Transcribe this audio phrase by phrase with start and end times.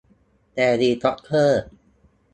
[0.53, 1.61] เฮลิคอปเตอร์